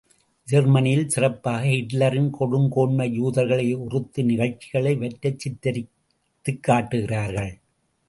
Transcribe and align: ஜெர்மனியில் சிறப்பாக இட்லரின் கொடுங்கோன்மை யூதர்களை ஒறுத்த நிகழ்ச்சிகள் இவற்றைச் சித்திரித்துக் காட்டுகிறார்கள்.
ஜெர்மனியில் 0.47 1.09
சிறப்பாக 1.09 1.65
இட்லரின் 1.65 2.31
கொடுங்கோன்மை 2.39 3.11
யூதர்களை 3.11 3.73
ஒறுத்த 3.75 4.21
நிகழ்ச்சிகள் 4.21 4.85
இவற்றைச் 4.85 5.39
சித்திரித்துக் 5.39 6.63
காட்டுகிறார்கள். 6.63 7.53